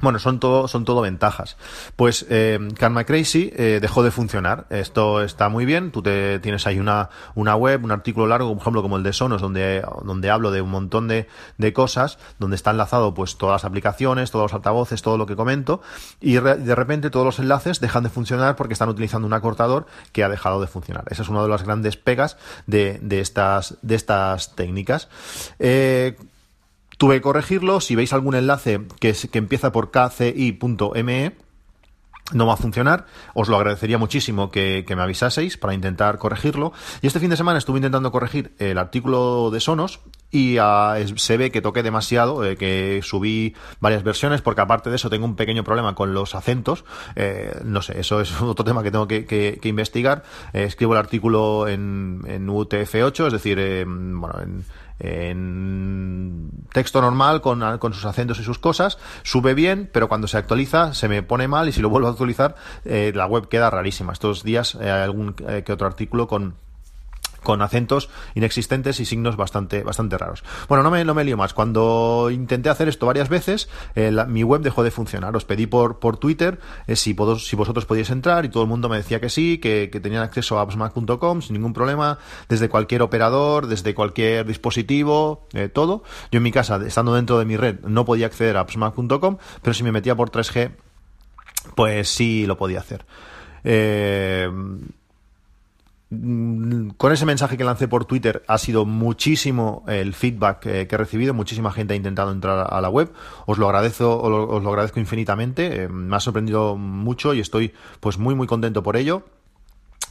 Bueno, 0.00 0.18
son 0.20 0.38
todo, 0.38 0.68
son 0.68 0.84
todo 0.84 1.00
ventajas. 1.00 1.56
Pues 1.96 2.24
eh, 2.30 2.58
Karma 2.78 3.04
Crazy 3.04 3.52
eh, 3.56 3.78
dejó 3.82 4.02
de 4.02 4.12
funcionar. 4.12 4.66
Esto 4.70 5.22
está 5.22 5.48
muy 5.48 5.64
bien. 5.64 5.90
Tú 5.90 6.02
te, 6.02 6.38
tienes 6.38 6.66
ahí 6.68 6.78
una, 6.78 7.10
una 7.34 7.56
web, 7.56 7.82
un 7.82 7.90
artículo 7.90 8.26
largo, 8.28 8.52
por 8.52 8.60
ejemplo, 8.60 8.82
como 8.82 8.96
el 8.96 9.02
de 9.02 9.12
Sonos, 9.12 9.42
donde, 9.42 9.84
donde 10.04 10.30
hablo 10.30 10.52
de 10.52 10.62
un 10.62 10.70
montón 10.70 11.08
de, 11.08 11.26
de 11.56 11.72
cosas, 11.72 12.18
donde 12.38 12.54
está 12.54 12.70
enlazado 12.70 13.12
pues 13.14 13.38
todas 13.38 13.54
las 13.54 13.64
aplicaciones, 13.64 14.30
todos 14.30 14.44
los 14.44 14.54
altavoces, 14.54 15.02
todo 15.02 15.18
lo 15.18 15.26
que 15.26 15.34
comento, 15.34 15.82
y 16.20 16.34
de 16.34 16.74
repente 16.74 17.10
todos 17.10 17.26
los 17.26 17.38
enlaces 17.38 17.80
dejan 17.80 18.04
de 18.04 18.10
funcionar 18.10 18.56
porque 18.56 18.74
están 18.74 18.88
utilizando 18.88 19.26
un 19.26 19.32
acortador 19.32 19.86
que 20.12 20.22
ha 20.22 20.28
dejado 20.28 20.60
de 20.60 20.68
funcionar. 20.68 21.04
Esa 21.10 21.22
es 21.22 21.28
una 21.28 21.42
de 21.42 21.48
las 21.48 21.64
grandes 21.64 21.96
pegas 21.96 22.36
de, 22.66 22.98
de 23.02 23.20
estas, 23.20 23.78
de 23.82 23.94
estas 23.96 24.54
técnicas. 24.54 25.08
Eh, 25.58 26.16
Tuve 26.98 27.16
que 27.16 27.22
corregirlo. 27.22 27.80
Si 27.80 27.96
veis 27.96 28.12
algún 28.12 28.34
enlace 28.34 28.82
que, 29.00 29.14
que 29.14 29.38
empieza 29.38 29.72
por 29.72 29.90
kci.me, 29.90 31.32
no 32.32 32.46
va 32.46 32.54
a 32.54 32.56
funcionar. 32.56 33.06
Os 33.34 33.48
lo 33.48 33.56
agradecería 33.56 33.98
muchísimo 33.98 34.50
que, 34.50 34.84
me 34.88 35.02
avisaseis 35.02 35.56
para 35.56 35.74
intentar 35.74 36.18
corregirlo. 36.18 36.72
Y 37.00 37.06
este 37.06 37.20
fin 37.20 37.30
de 37.30 37.36
semana 37.36 37.58
estuve 37.58 37.78
intentando 37.78 38.12
corregir 38.12 38.52
el 38.58 38.78
artículo 38.78 39.50
de 39.50 39.60
Sonos 39.60 40.00
y 40.30 40.58
ah, 40.58 40.96
se 41.16 41.36
ve 41.36 41.50
que 41.50 41.62
toqué 41.62 41.82
demasiado, 41.82 42.44
eh, 42.44 42.56
que 42.56 43.00
subí 43.02 43.54
varias 43.80 44.02
versiones, 44.02 44.42
porque 44.42 44.60
aparte 44.60 44.90
de 44.90 44.96
eso 44.96 45.08
tengo 45.08 45.24
un 45.24 45.36
pequeño 45.36 45.64
problema 45.64 45.94
con 45.94 46.12
los 46.12 46.34
acentos. 46.34 46.84
Eh, 47.16 47.58
no 47.64 47.80
sé, 47.82 48.00
eso 48.00 48.20
es 48.20 48.40
otro 48.42 48.64
tema 48.64 48.82
que 48.82 48.90
tengo 48.90 49.08
que, 49.08 49.58
investigar. 49.62 50.22
Eh, 50.52 50.64
escribo 50.64 50.92
el 50.92 50.98
artículo 50.98 51.68
en, 51.68 52.22
en 52.26 52.48
UTF-8, 52.48 53.26
es 53.26 53.32
decir, 53.32 53.86
bueno, 53.86 54.40
en 54.42 54.64
en 55.00 56.07
texto 56.72 57.00
normal 57.00 57.40
con, 57.40 57.92
sus 57.92 58.04
acentos 58.04 58.38
y 58.38 58.44
sus 58.44 58.58
cosas, 58.58 58.98
sube 59.22 59.54
bien, 59.54 59.88
pero 59.92 60.08
cuando 60.08 60.28
se 60.28 60.36
actualiza 60.36 60.94
se 60.94 61.08
me 61.08 61.22
pone 61.22 61.48
mal 61.48 61.68
y 61.68 61.72
si 61.72 61.80
lo 61.80 61.88
vuelvo 61.88 62.08
a 62.08 62.10
actualizar 62.10 62.56
eh, 62.84 63.12
la 63.14 63.26
web 63.26 63.48
queda 63.48 63.70
rarísima. 63.70 64.12
Estos 64.12 64.42
días 64.42 64.74
hay 64.74 64.88
algún 64.88 65.34
eh, 65.48 65.62
que 65.64 65.72
otro 65.72 65.86
artículo 65.86 66.28
con 66.28 66.54
con 67.48 67.62
acentos 67.62 68.10
inexistentes 68.34 69.00
y 69.00 69.06
signos 69.06 69.38
bastante, 69.38 69.82
bastante 69.82 70.18
raros. 70.18 70.44
Bueno, 70.68 70.84
no 70.84 70.90
me, 70.90 71.02
no 71.06 71.14
me 71.14 71.24
lío 71.24 71.38
más. 71.38 71.54
Cuando 71.54 72.28
intenté 72.30 72.68
hacer 72.68 72.88
esto 72.88 73.06
varias 73.06 73.30
veces, 73.30 73.70
eh, 73.94 74.12
mi 74.28 74.42
web 74.42 74.60
dejó 74.60 74.82
de 74.82 74.90
funcionar. 74.90 75.34
Os 75.34 75.46
pedí 75.46 75.66
por, 75.66 75.98
por 75.98 76.18
Twitter 76.18 76.58
eh, 76.86 76.94
si, 76.94 77.16
si 77.38 77.56
vosotros 77.56 77.86
podíais 77.86 78.10
entrar 78.10 78.44
y 78.44 78.50
todo 78.50 78.64
el 78.64 78.68
mundo 78.68 78.90
me 78.90 78.98
decía 78.98 79.18
que 79.18 79.30
sí, 79.30 79.56
que, 79.56 79.88
tenían 79.88 80.24
acceso 80.24 80.58
a 80.58 80.60
appsmac.com 80.60 81.40
sin 81.40 81.54
ningún 81.54 81.72
problema, 81.72 82.18
desde 82.50 82.68
cualquier 82.68 83.00
operador, 83.00 83.66
desde 83.66 83.94
cualquier 83.94 84.44
dispositivo, 84.44 85.46
eh, 85.54 85.70
todo. 85.70 86.02
Yo 86.30 86.36
en 86.36 86.42
mi 86.42 86.52
casa, 86.52 86.78
estando 86.86 87.14
dentro 87.14 87.38
de 87.38 87.46
mi 87.46 87.56
red, 87.56 87.80
no 87.80 88.04
podía 88.04 88.26
acceder 88.26 88.58
a 88.58 88.60
appsmac.com, 88.60 89.38
pero 89.62 89.72
si 89.72 89.84
me 89.84 89.90
metía 89.90 90.14
por 90.14 90.30
3G, 90.30 90.72
pues 91.74 92.10
sí 92.10 92.44
lo 92.44 92.58
podía 92.58 92.80
hacer. 92.80 93.06
Eh, 93.64 94.50
con 96.10 97.12
ese 97.12 97.26
mensaje 97.26 97.58
que 97.58 97.64
lancé 97.64 97.86
por 97.86 98.06
Twitter 98.06 98.42
ha 98.48 98.56
sido 98.56 98.86
muchísimo 98.86 99.84
el 99.88 100.14
feedback 100.14 100.60
que, 100.60 100.88
he 100.90 100.96
recibido, 100.96 101.34
muchísima 101.34 101.70
gente 101.70 101.92
ha 101.92 101.96
intentado 101.96 102.32
entrar 102.32 102.66
a 102.70 102.80
la 102.80 102.88
web, 102.88 103.12
os 103.44 103.58
lo 103.58 103.68
agradezco, 103.68 104.98
infinitamente, 104.98 105.82
eh, 105.82 105.88
me 105.88 106.16
ha 106.16 106.20
sorprendido 106.20 106.76
mucho 106.76 107.34
y 107.34 107.40
estoy 107.40 107.74
pues 108.00 108.18
muy 108.18 108.34
muy 108.34 108.46
contento 108.46 108.82
por 108.82 108.96
ello. 108.96 109.24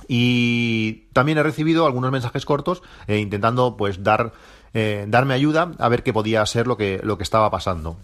Y 0.07 1.07
también 1.13 1.39
he 1.39 1.43
recibido 1.43 1.87
algunos 1.87 2.11
mensajes 2.11 2.45
cortos 2.45 2.83
eh, 3.07 3.17
intentando 3.17 3.75
pues 3.75 4.03
dar 4.03 4.31
eh, 4.73 5.05
darme 5.07 5.33
ayuda 5.33 5.71
a 5.79 5.89
ver 5.89 6.03
qué 6.03 6.13
podía 6.13 6.45
ser 6.45 6.67
lo 6.67 6.77
que, 6.77 7.01
lo 7.03 7.17
que 7.17 7.23
estaba 7.23 7.49
pasando. 7.49 7.97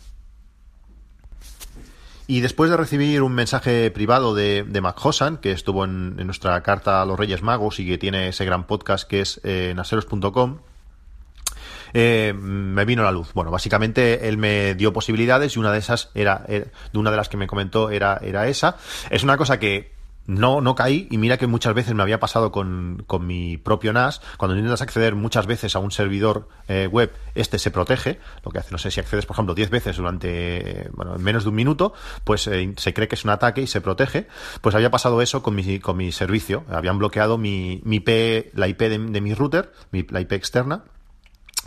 Y 2.34 2.42
después 2.42 2.72
de 2.72 2.78
recibir 2.78 3.22
un 3.22 3.34
mensaje 3.34 3.92
privado 3.92 4.34
de, 4.34 4.64
de 4.64 4.82
Mac 4.82 4.98
Hosan, 5.06 5.38
que 5.38 5.52
estuvo 5.52 5.86
en, 5.86 6.16
nuestra 6.16 6.64
carta 6.64 7.00
a 7.00 7.06
los 7.06 7.16
Reyes 7.16 7.44
Magos 7.44 7.80
y 7.80 7.86
que 7.86 8.00
tiene 8.00 8.30
ese 8.30 8.44
gran 8.44 8.66
podcast 8.66 9.08
que 9.08 9.22
es 9.22 9.40
eh, 9.44 9.72
naseros.com, 9.76 10.58
eh, 11.94 12.34
me 12.36 12.86
vino 12.86 13.04
la 13.04 13.12
luz. 13.12 13.34
Bueno, 13.36 13.52
básicamente 13.52 14.28
él 14.28 14.38
me 14.38 14.74
dio 14.74 14.92
posibilidades 14.92 15.56
y 15.56 15.60
una 15.60 15.72
de 15.72 15.78
esas 15.78 16.10
era, 16.16 16.44
era, 16.48 16.66
de 16.92 16.98
una 16.98 17.12
de 17.12 17.18
las 17.18 17.30
que 17.30 17.38
me 17.38 17.46
comentó 17.46 17.92
era 17.92 18.48
esa. 18.48 18.78
Es 19.12 19.24
una 19.24 19.38
cosa 19.38 19.60
que 19.60 19.93
no, 20.26 20.62
no 20.62 20.76
caí 20.76 21.08
y 21.12 21.18
mira 21.18 21.38
que 21.38 21.48
muchas 21.48 21.74
veces 21.74 21.94
me 21.94 22.04
había 22.04 22.20
pasado 22.20 22.52
con, 22.52 23.04
con 23.08 23.28
mi 23.28 23.58
propio 23.58 23.94
NAS. 23.94 24.22
Cuando 24.38 24.56
intentas 24.56 24.82
acceder 24.82 25.16
muchas 25.16 25.48
veces 25.48 25.76
a 25.76 25.80
un 25.80 25.92
servidor 25.92 26.48
eh, 26.68 26.88
web, 26.90 27.12
este 27.36 27.60
se 27.60 27.72
protege. 27.72 28.20
Lo 28.44 28.52
que 28.52 28.60
hace, 28.60 28.72
no 28.72 28.78
sé, 28.78 28.92
si 28.92 29.00
accedes, 29.00 29.26
por 29.26 29.36
ejemplo, 29.36 29.54
10 29.54 29.70
veces 29.70 29.98
durante, 29.98 30.90
bueno, 30.94 31.16
en 31.16 31.24
menos 31.24 31.44
de 31.44 31.50
un 31.50 31.56
minuto, 31.56 31.94
pues 32.24 32.48
eh, 32.48 32.74
se 32.78 32.94
cree 32.94 33.08
que 33.08 33.16
es 33.16 33.24
un 33.24 33.32
ataque 33.32 33.62
y 33.62 33.68
se 33.68 33.82
protege. 33.82 34.28
Pues 34.62 34.76
había 34.76 34.92
pasado 34.92 35.22
eso 35.22 35.44
con 35.44 35.56
mi, 35.56 35.80
con 35.80 35.98
mi 35.98 36.12
servicio. 36.12 36.64
Habían 36.70 36.98
bloqueado 36.98 37.38
mi, 37.38 37.82
mi 37.84 37.98
IP, 37.98 38.56
la 38.56 38.68
IP 38.68 38.80
de, 38.80 39.00
de 39.00 39.22
mi 39.22 39.34
router, 39.34 39.74
mi, 39.92 40.06
la 40.10 40.22
IP 40.22 40.34
externa 40.34 40.84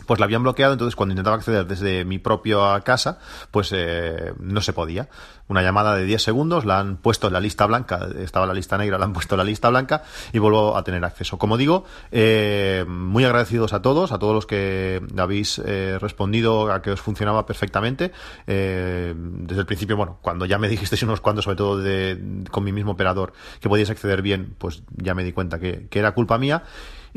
pues 0.07 0.19
la 0.19 0.25
habían 0.25 0.41
bloqueado, 0.41 0.73
entonces 0.73 0.95
cuando 0.95 1.11
intentaba 1.11 1.35
acceder 1.35 1.67
desde 1.67 2.05
mi 2.05 2.17
propia 2.17 2.79
casa, 2.81 3.19
pues 3.51 3.71
eh, 3.75 4.33
no 4.39 4.61
se 4.61 4.73
podía. 4.73 5.09
Una 5.49 5.61
llamada 5.61 5.95
de 5.95 6.05
10 6.05 6.21
segundos, 6.21 6.65
la 6.65 6.79
han 6.79 6.97
puesto 6.97 7.27
en 7.27 7.33
la 7.33 7.39
lista 7.39 7.65
blanca, 7.65 8.07
estaba 8.17 8.45
la 8.45 8.53
lista 8.53 8.77
negra, 8.77 8.97
la 8.97 9.05
han 9.05 9.13
puesto 9.13 9.35
en 9.35 9.39
la 9.39 9.43
lista 9.43 9.69
blanca 9.69 10.03
y 10.33 10.39
vuelvo 10.39 10.75
a 10.75 10.83
tener 10.83 11.03
acceso. 11.05 11.37
Como 11.37 11.57
digo, 11.57 11.85
eh, 12.11 12.85
muy 12.87 13.23
agradecidos 13.23 13.73
a 13.73 13.81
todos, 13.81 14.11
a 14.11 14.19
todos 14.19 14.33
los 14.33 14.45
que 14.45 15.01
habéis 15.17 15.59
eh, 15.59 15.97
respondido 15.99 16.71
a 16.71 16.81
que 16.81 16.91
os 16.91 17.01
funcionaba 17.01 17.45
perfectamente. 17.45 18.11
desde 18.45 19.59
el 19.59 19.65
principio, 19.65 19.97
bueno, 19.97 20.17
cuando 20.21 20.45
ya 20.45 20.57
me 20.57 20.67
dijisteis 20.69 21.03
unos 21.03 21.21
cuantos, 21.21 21.45
sobre 21.45 21.57
todo 21.57 21.77
de, 21.77 22.43
con 22.49 22.63
mi 22.63 22.71
mismo 22.71 22.93
operador, 22.93 23.33
que 23.59 23.69
podíais 23.69 23.89
acceder 23.89 24.21
bien, 24.21 24.55
pues 24.57 24.83
ya 24.95 25.13
me 25.13 25.23
di 25.23 25.33
cuenta 25.33 25.59
que, 25.59 25.87
que 25.89 25.99
era 25.99 26.13
culpa 26.13 26.37
mía. 26.37 26.63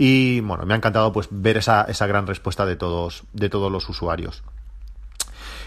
Y 0.02 0.40
bueno, 0.40 0.64
me 0.64 0.73
ha 0.73 0.78
encantado 0.78 1.12
pues 1.12 1.28
ver 1.30 1.59
esa, 1.59 1.83
esa 1.83 2.07
gran 2.07 2.26
respuesta 2.26 2.64
de 2.64 2.75
todos, 2.75 3.25
de 3.35 3.50
todos 3.50 3.71
los 3.71 3.87
usuarios. 3.87 4.42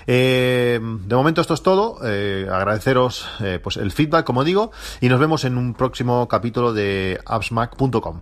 Eh, 0.08 0.80
de 0.82 1.16
momento 1.16 1.40
esto 1.40 1.54
es 1.54 1.62
todo. 1.62 2.00
Eh, 2.04 2.48
agradeceros 2.52 3.28
eh, 3.42 3.60
pues 3.62 3.78
el 3.78 3.92
feedback, 3.92 4.26
como 4.26 4.44
digo, 4.44 4.72
y 5.02 5.10
nos 5.10 5.20
vemos 5.20 5.46
en 5.46 5.56
un 5.56 5.76
próximo 5.76 6.28
capítulo 6.28 6.74
de 6.74 7.22
appsmac.com. 7.24 8.22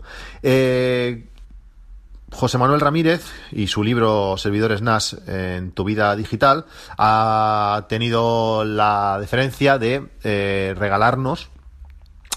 José 2.33 2.57
Manuel 2.57 2.81
Ramírez 2.81 3.23
y 3.53 3.67
su 3.67 3.81
libro 3.81 4.35
Servidores 4.35 4.81
NAS 4.81 5.15
en 5.27 5.71
tu 5.71 5.85
vida 5.85 6.13
digital 6.17 6.65
ha 6.97 7.85
tenido 7.87 8.65
la 8.65 9.17
deferencia 9.17 9.77
de 9.77 10.75
regalarnos 10.77 11.51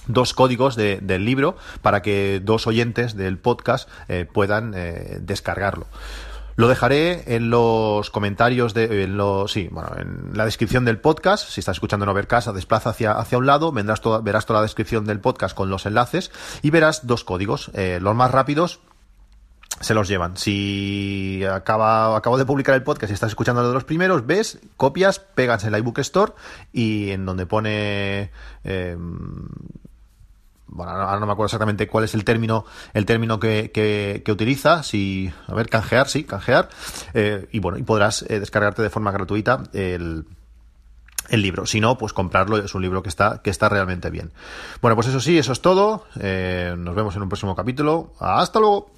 dos 0.06 0.34
códigos 0.34 0.76
del 0.76 1.24
libro 1.24 1.56
para 1.82 2.02
que 2.02 2.40
dos 2.42 2.66
oyentes 2.66 3.16
del 3.16 3.38
podcast 3.38 3.88
eh, 4.08 4.26
puedan 4.30 4.72
eh, 4.74 5.18
descargarlo. 5.20 5.86
Lo 6.56 6.68
dejaré 6.68 7.34
en 7.34 7.50
los 7.50 8.10
comentarios 8.10 8.74
de, 8.74 9.04
en 9.04 9.16
lo, 9.16 9.48
sí, 9.48 9.68
bueno, 9.72 9.90
en 9.98 10.30
la 10.34 10.44
descripción 10.44 10.84
del 10.84 10.98
podcast. 10.98 11.48
Si 11.48 11.58
estás 11.58 11.76
escuchando 11.76 12.08
en 12.08 12.26
casa 12.26 12.52
desplaza 12.52 12.90
hacia, 12.90 13.12
hacia 13.12 13.38
un 13.38 13.46
lado, 13.46 13.72
verás 13.72 14.00
toda 14.00 14.22
la 14.22 14.62
descripción 14.62 15.04
del 15.04 15.18
podcast 15.18 15.56
con 15.56 15.68
los 15.68 15.84
enlaces 15.84 16.30
y 16.62 16.70
verás 16.70 17.06
dos 17.06 17.24
códigos. 17.24 17.72
Eh, 17.74 17.98
los 18.00 18.14
más 18.14 18.30
rápidos 18.30 18.80
se 19.80 19.94
los 19.94 20.06
llevan. 20.06 20.36
Si 20.36 21.42
acaba, 21.44 22.16
acabo 22.16 22.38
de 22.38 22.44
publicar 22.44 22.76
el 22.76 22.84
podcast 22.84 23.10
y 23.10 23.14
estás 23.14 23.30
escuchando 23.30 23.62
lo 23.62 23.68
de 23.68 23.74
los 23.74 23.84
primeros, 23.84 24.24
ves, 24.24 24.60
copias, 24.76 25.18
pegas 25.18 25.64
en 25.64 25.72
la 25.72 25.78
iBook 25.78 25.98
Store 25.98 26.34
y 26.72 27.10
en 27.10 27.26
donde 27.26 27.46
pone 27.46 28.30
bueno, 30.66 30.92
ahora 30.92 31.20
no 31.20 31.26
me 31.26 31.32
acuerdo 31.32 31.46
exactamente 31.46 31.86
cuál 31.86 32.04
es 32.04 32.14
el 32.14 32.24
término, 32.24 32.64
el 32.92 33.06
término 33.06 33.38
que, 33.38 33.70
que, 33.72 34.32
utiliza, 34.32 34.82
si, 34.82 35.32
a 35.46 35.54
ver, 35.54 35.68
canjear, 35.68 36.08
sí, 36.08 36.24
canjear, 36.24 36.68
eh, 37.12 37.48
y 37.52 37.58
bueno, 37.60 37.78
y 37.78 37.82
podrás 37.82 38.22
eh, 38.28 38.40
descargarte 38.40 38.82
de 38.82 38.90
forma 38.90 39.12
gratuita 39.12 39.62
el, 39.72 40.24
el 41.28 41.42
libro. 41.42 41.66
Si 41.66 41.80
no, 41.80 41.96
pues 41.98 42.12
comprarlo, 42.12 42.58
es 42.58 42.74
un 42.74 42.82
libro 42.82 43.02
que 43.02 43.08
está, 43.08 43.40
que 43.42 43.50
está 43.50 43.68
realmente 43.68 44.10
bien. 44.10 44.32
Bueno, 44.80 44.94
pues 44.96 45.08
eso 45.08 45.20
sí, 45.20 45.38
eso 45.38 45.52
es 45.52 45.60
todo. 45.60 46.06
Eh, 46.20 46.74
nos 46.76 46.94
vemos 46.94 47.14
en 47.16 47.22
un 47.22 47.28
próximo 47.28 47.54
capítulo. 47.54 48.12
Hasta 48.18 48.58
luego. 48.58 48.90